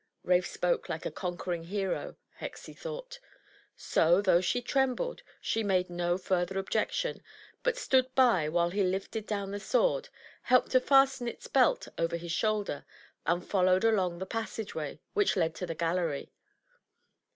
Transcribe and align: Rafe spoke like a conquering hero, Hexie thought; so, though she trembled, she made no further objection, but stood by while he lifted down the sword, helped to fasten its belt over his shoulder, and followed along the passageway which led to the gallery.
Rafe 0.23 0.47
spoke 0.47 0.89
like 0.89 1.05
a 1.05 1.11
conquering 1.11 1.65
hero, 1.65 2.15
Hexie 2.39 2.75
thought; 2.75 3.19
so, 3.75 4.19
though 4.19 4.41
she 4.41 4.59
trembled, 4.59 5.21
she 5.39 5.61
made 5.61 5.91
no 5.91 6.17
further 6.17 6.57
objection, 6.57 7.21
but 7.61 7.77
stood 7.77 8.15
by 8.15 8.49
while 8.49 8.71
he 8.71 8.81
lifted 8.81 9.27
down 9.27 9.51
the 9.51 9.59
sword, 9.59 10.09
helped 10.41 10.71
to 10.71 10.79
fasten 10.79 11.27
its 11.27 11.45
belt 11.45 11.87
over 11.99 12.17
his 12.17 12.31
shoulder, 12.31 12.83
and 13.27 13.47
followed 13.47 13.83
along 13.83 14.17
the 14.17 14.25
passageway 14.25 14.99
which 15.13 15.35
led 15.37 15.53
to 15.53 15.67
the 15.67 15.75
gallery. 15.75 16.31